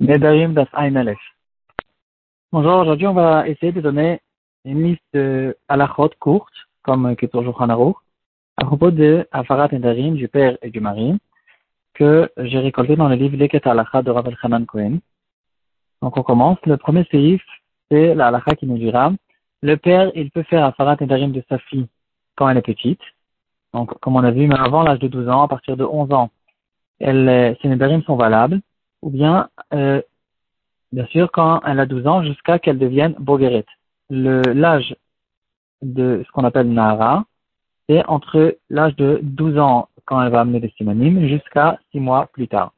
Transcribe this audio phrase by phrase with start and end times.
[0.00, 0.28] Bonjour,
[2.52, 4.20] aujourd'hui on va essayer de donner
[4.64, 7.94] une liste de halachot courte, comme Ketur Shulchan
[8.56, 11.18] à propos de Afarat Nedarim du père et du mari,
[11.94, 14.98] que j'ai récolté dans le livre Leket Halacha de Rav Hanan Cohen.
[16.00, 16.58] Donc on commence.
[16.64, 17.42] Le premier séif,
[17.90, 19.12] c'est la halacha qui nous dira,
[19.62, 21.88] le père, il peut faire Afarat Nedarim de sa fille
[22.36, 23.02] quand elle est petite.
[23.74, 26.12] Donc, comme on a vu, mais avant l'âge de 12 ans, à partir de 11
[26.12, 26.30] ans,
[27.00, 28.60] elle, ces Nedarim sont valables
[29.02, 30.02] ou bien, euh,
[30.92, 33.66] bien sûr, quand elle a 12 ans, jusqu'à qu'elle devienne Bogeret.
[34.10, 34.96] L'âge
[35.82, 37.24] de ce qu'on appelle Nahara,
[37.88, 42.26] c'est entre l'âge de 12 ans quand elle va amener des synonymes jusqu'à 6 mois
[42.32, 42.72] plus tard.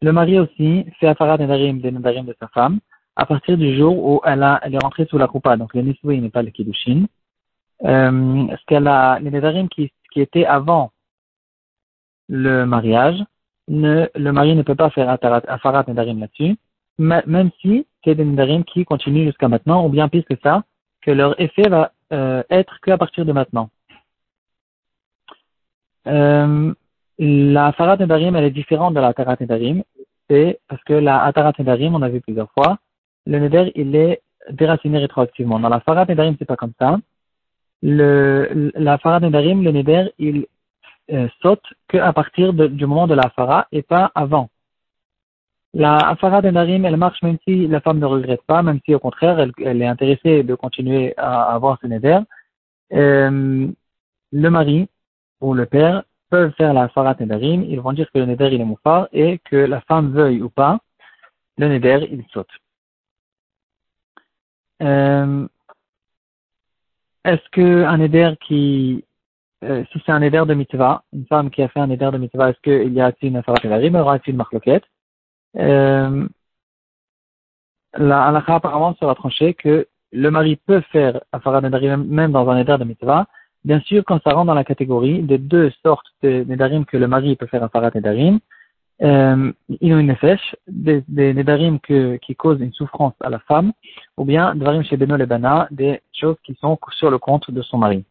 [0.00, 2.78] Le mari aussi fait Afarat Nedarim des Nedarim de sa femme
[3.16, 5.82] à partir du jour où elle, a, elle est rentrée sous la coupa, donc le
[5.82, 7.06] Nisui n'est pas le Kiddushin.
[7.84, 10.92] Euh, ce qu'elle a, les Nedarim qui, qui étaient avant
[12.28, 13.18] le mariage,
[13.68, 16.56] le mari ne peut pas faire Afarat Nedarim là-dessus,
[16.98, 20.64] même si c'est des Nedarim qui continuent jusqu'à maintenant, ou bien pire que ça,
[21.02, 23.70] que leur effet va euh, être qu'à partir de maintenant.
[26.06, 26.72] Euh,
[27.18, 29.82] la Afarat Nedarim, elle est différente de la Atarat Nedarim,
[30.28, 32.78] c'est parce que la Atarat Nedarim, on a vu plusieurs fois,
[33.28, 35.60] le Neder, il est déraciné rétroactivement.
[35.60, 36.98] Dans la Farat Nedarim, c'est pas comme ça.
[37.82, 40.46] Le, la Farat Nedarim, le Neder, il
[41.10, 44.50] euh, saute qu'à partir du moment de la Afara et pas avant.
[45.74, 48.98] La Afara d'Enarim, elle marche même si la femme ne regrette pas, même si au
[48.98, 52.20] contraire, elle, est intéressée de continuer à avoir ce neder.
[52.92, 53.68] Euh,
[54.32, 54.88] le mari
[55.40, 58.60] ou le père peuvent faire la Afara d'Enarim, ils vont dire que le neder il
[58.60, 60.78] est moufar et que la femme veuille ou pas,
[61.58, 62.50] le neder il saute.
[64.82, 65.48] Euh,
[67.24, 69.04] Est-ce qu'un neder qui
[69.64, 72.18] euh, si c'est un éder de mitzvah, une femme qui a fait un éder de
[72.18, 74.84] mitzvah, est-ce qu'il y a une il aura-t-il une marloquette
[75.56, 76.28] euh,
[77.94, 82.76] La apparemment sera tranchée que le mari peut faire afarat nedarim même dans un éder
[82.78, 83.26] de mitzvah,
[83.64, 87.08] bien sûr quand ça rentre dans la catégorie des deux sortes de nedarim que le
[87.08, 88.38] mari peut faire afarat nedarim,
[89.02, 93.72] euh, il une nefesh, des, des nedarim que, qui causent une souffrance à la femme,
[94.16, 97.78] ou bien dvarim chez Beno Lebana, des choses qui sont sur le compte de son
[97.78, 98.04] mari.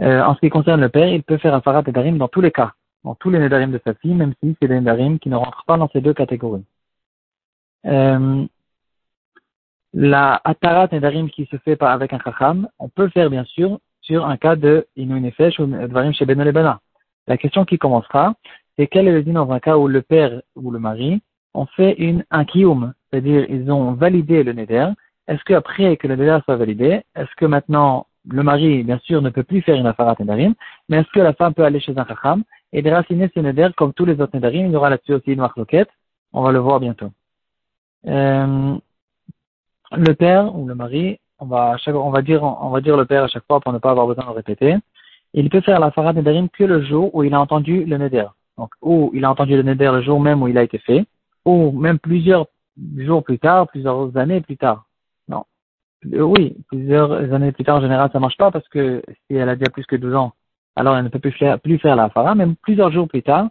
[0.00, 2.50] Euh, en ce qui concerne le père, il peut faire Afarat Nedarim dans tous les
[2.50, 2.72] cas,
[3.04, 5.64] dans tous les Nedarim de sa fille, même si c'est des Nedarim qui ne rentrent
[5.66, 6.64] pas dans ces deux catégories.
[7.86, 8.46] Euh,
[9.92, 13.78] la Atarat Nedarim qui se fait pas avec un Chacham, on peut faire bien sûr
[14.00, 16.44] sur un cas de Inu Nefesh ou Dvarim chez Beno
[17.26, 18.34] La question qui commencera,
[18.76, 21.20] c'est quel est le dit dans un cas où le père ou le mari
[21.54, 24.88] ont fait une, un kiyum, c'est-à-dire ils ont validé le Neder.
[25.28, 29.30] Est-ce qu'après que le Neder soit validé, est-ce que maintenant le mari, bien sûr, ne
[29.30, 30.54] peut plus faire une afarat nedarim,
[30.88, 33.92] mais est-ce que la femme peut aller chez un chacham et déraciner ce neder comme
[33.92, 35.46] tous les autres nedarim Il y aura là-dessus aussi une.
[36.32, 37.10] On va le voir bientôt.
[38.06, 38.76] Euh,
[39.92, 41.76] le père ou le mari, on va,
[42.22, 44.76] dire, le père à chaque fois pour ne pas avoir besoin de répéter.
[45.34, 48.26] Il peut faire la farat nedarim que le jour où il a entendu le neder.
[48.56, 51.04] Donc, ou il a entendu le neder le jour même où il a été fait,
[51.44, 52.46] ou même plusieurs
[52.96, 54.84] jours plus tard, plusieurs années plus tard.
[56.12, 59.48] Euh, oui, plusieurs années plus tard, en général, ça marche pas parce que si elle
[59.48, 60.32] a déjà plus que 12 ans,
[60.76, 62.34] alors elle ne peut plus faire, la fara.
[62.34, 63.48] Même plusieurs jours plus tard,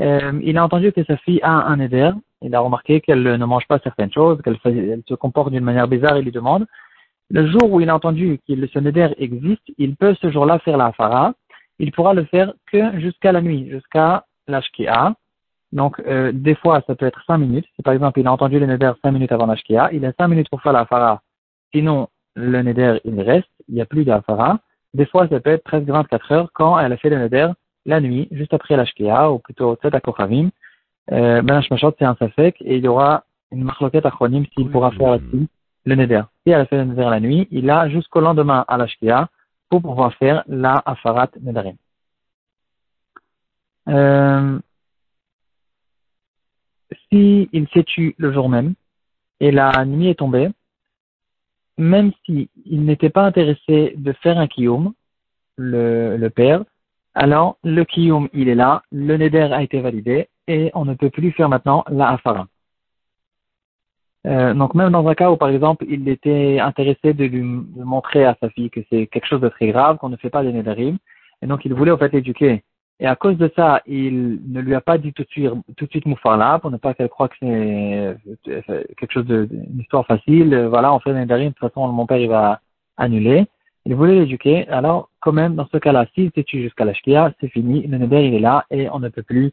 [0.00, 2.10] euh, il a entendu que sa fille a un éder.
[2.42, 4.58] Il a remarqué qu'elle ne mange pas certaines choses, qu'elle
[5.08, 6.18] se comporte d'une manière bizarre.
[6.18, 6.66] Il lui demande.
[7.30, 10.76] Le jour où il a entendu que ce neder existe, il peut ce jour-là faire
[10.76, 11.32] la fara.
[11.78, 15.14] Il pourra le faire que jusqu'à la nuit, jusqu'à l'ashkia.
[15.72, 17.66] Donc, euh, des fois, ça peut être 5 minutes.
[17.76, 20.28] Si par exemple, il a entendu le neder 5 minutes avant l'ashkia, il a 5
[20.28, 21.22] minutes pour faire la fara
[21.74, 24.60] Sinon, le neder, il reste, il n'y a plus d'afara.
[24.94, 27.48] Des fois, ça peut être presque 24 heures quand elle a fait le neder
[27.84, 30.50] la nuit, juste après l'ashkia, ou plutôt à Kochavim.
[31.10, 35.08] Euh, ben, c'est un safek, et il y aura une marloquette achronim s'il pourra faire
[35.08, 35.48] aussi
[35.84, 36.22] le neder.
[36.44, 39.28] Si elle a fait le neder la nuit, il a jusqu'au lendemain à l'ashkia
[39.68, 41.76] pour pouvoir faire la afarat nedarim.
[43.88, 44.58] Euh,
[47.10, 48.74] si il s'est tué le jour même,
[49.40, 50.50] et la nuit est tombée,
[51.78, 54.92] même s'il n'était pas intéressé de faire un kiyum,
[55.56, 56.64] le, le père,
[57.14, 61.10] alors le kiyum il est là, le neder a été validé et on ne peut
[61.10, 62.46] plus faire maintenant la afara.
[64.26, 68.24] Euh, donc même dans un cas où par exemple il était intéressé de lui montrer
[68.24, 70.52] à sa fille que c'est quelque chose de très grave, qu'on ne fait pas des
[70.52, 70.96] nederim,
[71.42, 72.64] et donc il voulait en fait l'éduquer
[73.00, 75.86] et à cause de ça, il ne lui a pas dit tout de suite, tout
[75.86, 78.14] de suite là pour ne pas qu'elle croie que c'est euh,
[78.96, 80.56] quelque chose de, une histoire facile.
[80.70, 82.60] Voilà, on fait un de toute façon, mon père, il va
[82.96, 83.46] annuler.
[83.84, 84.66] Il voulait l'éduquer.
[84.68, 87.86] Alors, quand même, dans ce cas-là, s'il s'étudie jusqu'à la shkia, c'est fini.
[87.86, 89.52] Le neder, il est là et on ne peut plus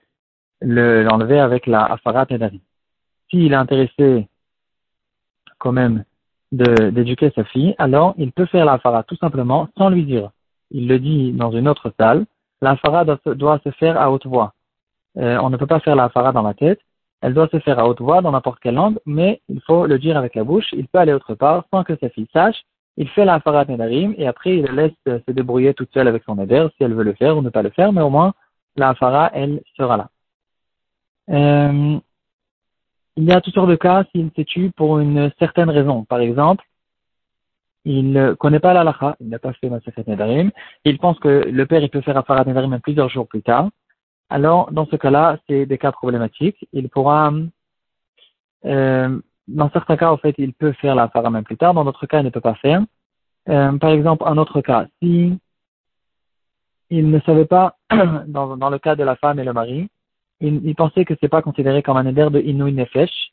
[0.62, 2.62] l'enlever avec la afarat nedari.
[3.30, 4.28] s'il est intéressé
[5.58, 6.04] quand même
[6.52, 10.30] d'éduquer sa fille, alors il peut faire la fara tout simplement sans lui dire.
[10.70, 12.26] Il le dit dans une autre salle,
[12.62, 14.54] la fara doit, se faire à haute voix.
[15.18, 16.80] Euh, on ne peut pas faire la fara dans la tête,
[17.22, 20.00] elle doit se faire à haute voix dans n'importe quelle langue, mais il faut le
[20.00, 22.62] dire avec la bouche, il peut aller autre part sans que sa fille sache,
[22.98, 26.36] il fait la fara nedarim et après il laisse se débrouiller toute seule avec son
[26.36, 28.34] neder si elle veut le faire ou ne pas le faire, mais au moins
[28.76, 30.10] la fara, elle sera là.
[31.30, 32.00] Euh,
[33.18, 36.06] il y a toutes sortes de cas s'il se tue pour une certaine raison.
[36.06, 36.66] Par exemple,
[37.86, 40.52] il ne connaît pas l'alacha, il n'a pas fait Masachet Nedarim,
[40.86, 43.70] il pense que le père il peut faire Afarat Nedarim plusieurs jours plus tard.
[44.30, 46.66] Alors, dans ce cas-là, c'est des cas problématiques.
[46.72, 47.34] Il pourra,
[48.66, 52.06] euh, dans certains cas, en fait, il peut faire la même plus tard, dans d'autres
[52.06, 52.82] cas, il ne peut pas faire.
[53.50, 55.38] Euh, par exemple, un autre cas, si
[56.90, 57.76] il ne savait pas,
[58.28, 59.90] dans, dans le cas de la femme et le mari,
[60.42, 63.32] il, pensait que c'est pas considéré comme un éder de Inouï Nefesh,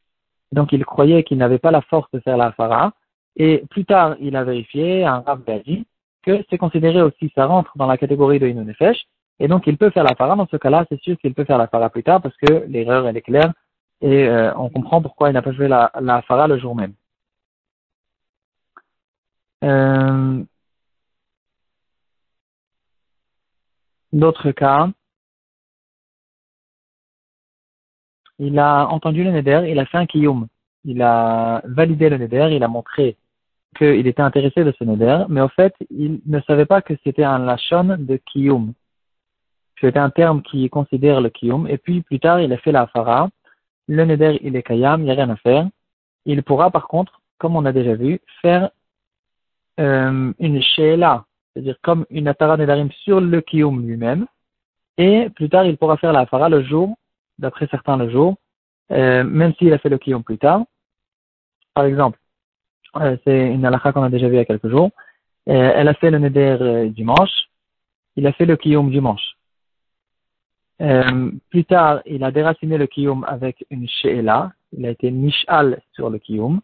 [0.53, 2.93] donc il croyait qu'il n'avait pas la force de faire la Fara,
[3.39, 5.87] et plus tard il a vérifié, un Rav dit,
[6.23, 9.07] que c'est considéré aussi, ça rentre dans la catégorie de Inouï Nefesh,
[9.41, 11.59] et donc il peut faire la Fara, dans ce cas-là, c'est sûr qu'il peut faire
[11.59, 13.53] la Fara plus tard, parce que l'erreur elle est claire,
[14.01, 16.95] et euh, on comprend pourquoi il n'a pas fait la, la le jour même.
[19.65, 20.45] Euh,
[24.57, 24.89] cas,
[28.39, 30.47] il a entendu le neder, il a fait un kiyum.
[30.85, 33.17] Il a validé le neder, il a montré
[33.77, 37.25] qu'il était intéressé de ce neder, mais au fait, il ne savait pas que c'était
[37.25, 38.73] un lachon de kiyum.
[39.81, 42.87] C'était un terme qui considère le kiyum, et puis plus tard, il a fait la
[42.89, 43.29] fara.
[43.87, 45.69] Le neder, il est kayam, il n'y a rien à faire.
[46.25, 48.71] Il pourra par contre, comme on a déjà vu, faire
[49.79, 54.27] euh, une sheela, c'est-à-dire comme une atara nedarim sur le kiyum lui-même,
[54.97, 56.97] et plus tard, il pourra faire la fara le jour
[57.39, 58.37] d'après certains le jour,
[58.91, 60.63] euh, même s'il a fait le kiyum plus tard.
[61.75, 62.19] Par exemple,
[63.25, 64.91] c'est une halakha qu'on a déjà vue il y a quelques jours.
[65.49, 67.49] Euh, elle a fait le neder dimanche,
[68.17, 69.37] il a fait le kiyum dimanche.
[71.51, 76.11] plus tard, il a déraciné le kiyum avec une she'ela, il a été mishal sur
[76.11, 76.61] le kiyum,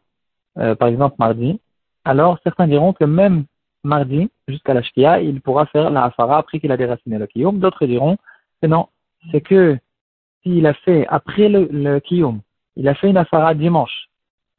[0.54, 1.60] par exemple mardi.
[2.04, 3.44] Alors, certains diront que même
[3.82, 7.58] mardi, jusqu'à la shkia, il pourra faire la hafara après qu'il a déraciné le kiyum.
[7.58, 8.16] D'autres diront
[8.60, 8.88] que non,
[9.30, 9.78] c'est que
[10.42, 12.40] s'il a fait après le, le kiyum,
[12.76, 14.08] il a fait une afara dimanche,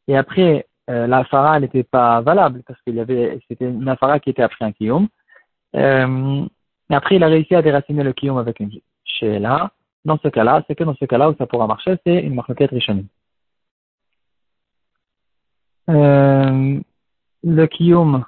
[0.07, 4.29] et après euh, la n'était pas valable parce qu'il y avait c'était une afara qui
[4.29, 5.07] était après un kiyum.
[5.75, 6.45] Euh,
[6.89, 8.71] après il a réussi à déraciner le kiyum avec une
[9.03, 9.71] sheela.
[10.05, 12.69] Dans ce cas-là, c'est que dans ce cas-là où ça pourra marcher, c'est une marquette
[12.69, 13.07] rishonim.
[15.89, 16.79] Euh,
[17.43, 18.25] le kiyum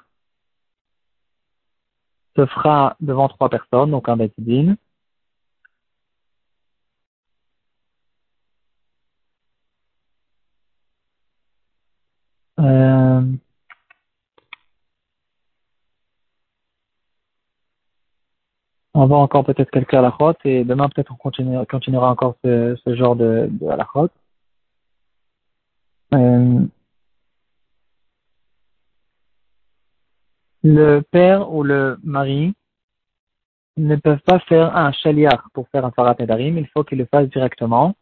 [2.36, 4.76] se fera devant trois personnes, donc un betidin.
[12.60, 13.22] Euh,
[18.94, 23.48] on va encore peut-être quelques halachot et demain peut-être on continuera, encore ce, genre de,
[23.52, 24.10] de halachot.
[26.14, 26.66] Euh,
[30.64, 32.54] le père ou le mari
[33.78, 37.30] ne peuvent pas faire un chaliar pour faire un farat il faut qu'il le fasse
[37.30, 37.96] directement.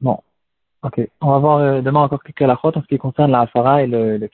[0.00, 0.18] Bon,
[0.82, 1.00] ok.
[1.20, 3.86] On va voir euh, demain encore quelques halachot en ce qui concerne la hafara et
[3.86, 4.28] le, le